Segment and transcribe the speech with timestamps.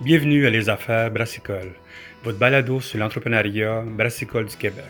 [0.00, 1.72] Bienvenue à Les Affaires Brassicole,
[2.22, 4.84] votre balado sur l'entrepreneuriat brassicole du Québec,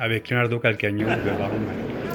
[0.00, 1.60] avec Leonardo Calcagno de Baron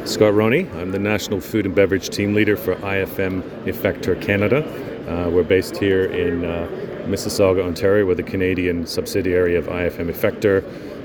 [0.06, 4.64] Scott Roney, I'm the National Food and Beverage Team Leader for IFM Efector Canada.
[5.08, 6.68] Uh, we're based here in uh,
[7.08, 8.06] Mississauga, Ontario.
[8.06, 10.64] We're the Canadian subsidiary of IFM Efector,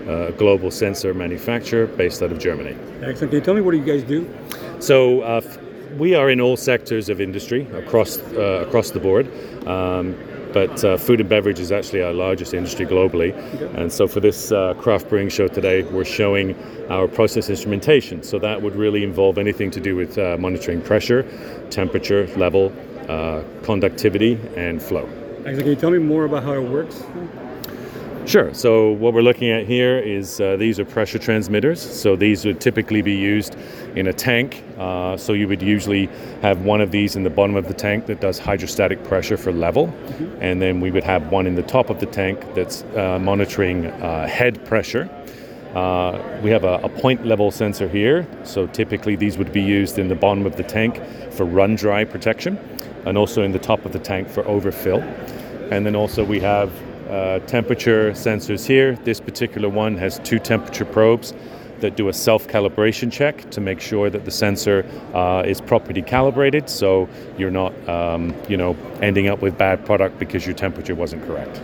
[0.09, 2.77] uh, a global sensor manufacturer based out of Germany.
[3.03, 3.31] Excellent.
[3.31, 4.29] Can you tell me what do you guys do?
[4.81, 5.59] So uh, f-
[5.99, 9.27] we are in all sectors of industry across uh, across the board.
[9.69, 10.17] Um,
[10.53, 13.35] but uh, food and beverage is actually our largest industry globally.
[13.77, 16.57] And so for this uh, craft brewing show today, we're showing
[16.89, 18.23] our process instrumentation.
[18.23, 21.25] So that would really involve anything to do with uh, monitoring pressure,
[21.71, 22.73] temperature, level,
[23.09, 25.09] uh, conductivity, and flow.
[25.45, 27.03] Can you tell me more about how it works?
[28.29, 28.53] Sure.
[28.53, 31.81] So what we're looking at here is uh, these are pressure transmitters.
[31.81, 33.57] So these would typically be used
[33.97, 34.63] in a tank.
[34.77, 36.11] Uh, so you would usually
[36.43, 39.51] have one of these in the bottom of the tank that does hydrostatic pressure for
[39.51, 39.91] level,
[40.43, 43.87] and then we would have one in the top of the tank that's uh, monitoring
[43.87, 45.09] uh, head pressure.
[45.75, 49.99] Uh, we have a, a point level sensor here, so typically these would be used
[49.99, 52.59] in the bottom of the tank for run dry protection,
[53.07, 55.01] and also in the top of the tank for overfill.
[55.71, 56.71] And then also we have
[57.09, 58.95] uh, temperature sensors here.
[59.05, 61.35] This particular one has two temperature probes
[61.81, 64.85] that do a self-calibration check to make sure that the sensor
[65.15, 70.19] uh, is properly calibrated, so you're not, um, you know, ending up with bad product
[70.19, 71.63] because your temperature wasn't correct.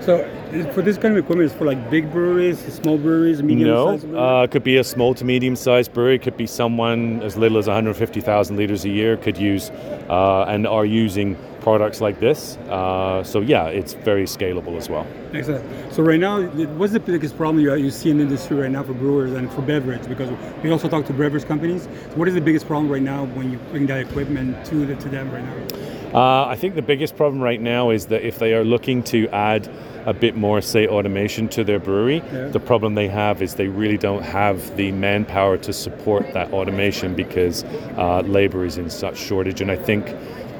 [0.00, 0.24] So,
[0.72, 4.08] for this kind of equipment, it's for like big breweries, small breweries, medium No, sized
[4.08, 4.40] breweries?
[4.40, 6.14] uh, it could be a small to medium sized brewery.
[6.14, 9.70] It could be someone as little as 150,000 liters a year could use
[10.08, 11.36] uh, and are using
[11.68, 12.56] products like this.
[12.70, 15.06] Uh, so yeah, it's very scalable as well.
[15.34, 15.62] Excellent.
[15.92, 16.42] So right now,
[16.78, 19.52] what's the biggest problem you, you see in the industry right now for brewers and
[19.52, 20.08] for beverage?
[20.08, 20.30] Because
[20.62, 21.82] we also talk to beverage companies.
[21.82, 24.96] So what is the biggest problem right now when you bring that equipment to the,
[24.96, 26.18] to them right now?
[26.18, 29.28] Uh, I think the biggest problem right now is that if they are looking to
[29.28, 29.68] add
[30.06, 32.48] a bit more, say, automation to their brewery, Yeah.
[32.48, 37.14] the problem they have is they really don't have the manpower to support that automation
[37.14, 37.62] because
[37.98, 39.60] uh, labor is in such shortage.
[39.60, 40.06] And I think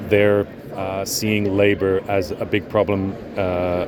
[0.09, 3.87] they're uh, seeing labor as a big problem, uh,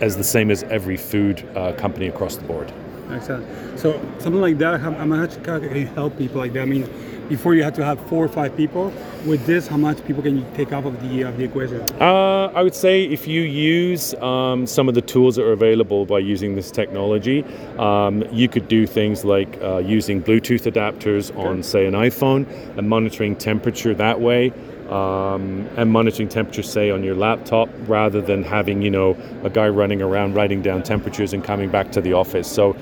[0.00, 2.72] as the same as every food uh, company across the board.
[3.10, 3.78] Excellent.
[3.78, 6.62] So something like that, how, how much can you help people like that?
[6.62, 6.88] I mean,
[7.32, 8.92] before you had to have four or five people.
[9.24, 11.80] With this, how much people can you take off of the of the equation?
[11.98, 16.04] Uh, I would say if you use um, some of the tools that are available
[16.04, 17.42] by using this technology,
[17.78, 22.86] um, you could do things like uh, using Bluetooth adapters on, say, an iPhone and
[22.86, 24.52] monitoring temperature that way.
[24.90, 29.68] Um, and monitoring temperature, say, on your laptop, rather than having you know a guy
[29.68, 32.46] running around writing down temperatures and coming back to the office.
[32.46, 32.76] So,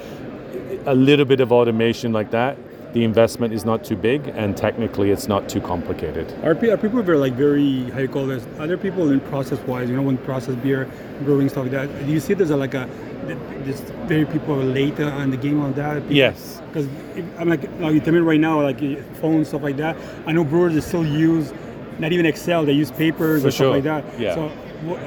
[0.86, 2.56] a little bit of automation like that,
[2.92, 6.32] the investment is not too big, and technically, it's not too complicated.
[6.42, 8.44] Are, are people very like very how you call this?
[8.58, 10.90] Other people in process wise, you know, when process beer,
[11.22, 12.06] brewing stuff like that.
[12.06, 12.88] Do you see there's a, like a
[13.64, 16.08] just very people are late on the game on that?
[16.10, 16.60] Yes.
[16.68, 16.88] Because
[17.38, 19.96] I'm like, like you tell me right now, like eh, phones stuff like that.
[20.26, 21.52] I know brewers they still use
[21.98, 23.66] not even Excel; they use papers For or sure.
[23.66, 24.20] stuff like that.
[24.20, 24.34] Yeah.
[24.34, 24.52] So,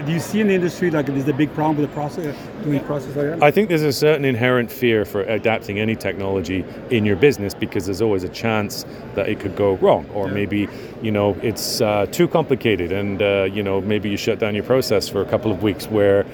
[0.06, 2.80] do you see in the industry like there's a big problem with the process doing
[2.82, 3.44] process like that?
[3.44, 7.86] I think there's a certain inherent fear for adapting any technology in your business because
[7.86, 8.86] there's always a chance
[9.16, 10.34] that it could go wrong, or Yeah.
[10.34, 10.68] maybe
[11.02, 14.64] you know it's uh, too complicated, and uh, you know maybe you shut down your
[14.64, 16.26] process for a couple of weeks where.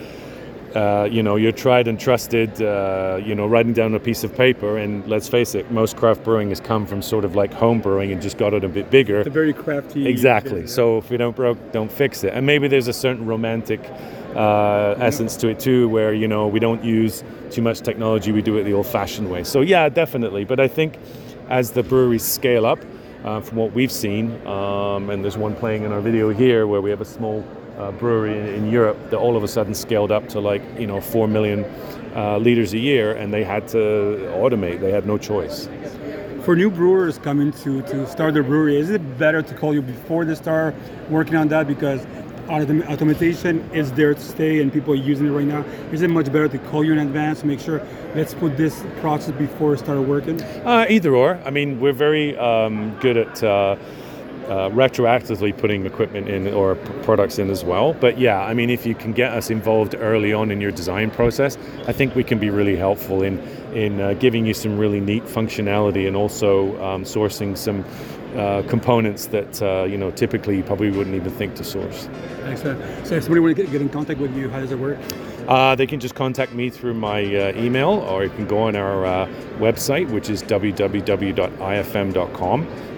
[0.75, 4.35] Uh, you know, you're tried and trusted, uh, you know, writing down a piece of
[4.35, 4.77] paper.
[4.77, 8.11] And let's face it, most craft brewing has come from sort of like home brewing
[8.11, 9.21] and just got it a bit bigger.
[9.21, 10.07] A very crafty.
[10.07, 10.61] Exactly.
[10.61, 10.75] business.
[10.75, 12.33] So if you don't broke, don't fix it.
[12.33, 13.79] And maybe there's a certain romantic
[14.35, 18.31] uh, essence to it too, where you know we don't use too much technology.
[18.31, 19.43] We do it the old-fashioned way.
[19.43, 20.45] So yeah, definitely.
[20.45, 20.99] But I think
[21.49, 22.79] as the breweries scale up,
[23.23, 26.79] uh, from what we've seen, um, and there's one playing in our video here where
[26.79, 27.43] we have a small
[27.79, 30.87] uh, brewery in, in Europe that all of a sudden scaled up to like you
[30.87, 31.65] know four million
[32.15, 33.77] uh, liters a year, and they had to
[34.35, 34.79] automate.
[34.79, 35.69] They had no choice.
[36.43, 39.81] For new brewers coming to, to start their brewery, is it better to call you
[39.81, 40.73] before they start
[41.09, 42.05] working on that because
[42.47, 45.61] autom- automation is there to stay and people are using it right now?
[45.91, 48.83] Is it much better to call you in advance to make sure let's put this
[48.99, 50.41] process before it started working?
[50.41, 51.39] Uh, either or.
[51.45, 53.43] I mean, we're very um, good at
[54.49, 57.93] uh, retroactively putting equipment in or products in as well.
[57.93, 61.11] But yeah, I mean, if you can get us involved early on in your design
[61.11, 61.57] process,
[61.87, 63.39] I think we can be really helpful in
[63.73, 67.85] in uh, giving you some really neat functionality and also um, sourcing some.
[68.29, 72.07] Uh, components that uh, you know typically you probably wouldn't even think to source.
[72.45, 72.79] Excellent.
[73.03, 74.99] So if somebody want to get, get in contact with you, how does it work?
[75.49, 78.75] Uh, they can just contact me through my uh, email, or you can go on
[78.75, 79.25] our uh,
[79.57, 81.47] website, which is www.ifm.com,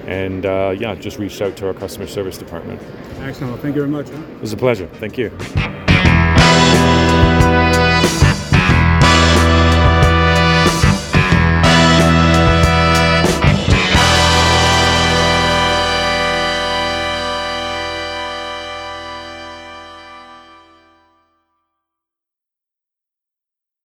[0.07, 2.81] and uh, yeah, just reach out to our customer service department.
[3.19, 3.61] Excellent.
[3.61, 4.09] Thank you very much.
[4.09, 4.15] huh?
[4.35, 4.87] It was a pleasure.
[4.99, 5.31] Thank you.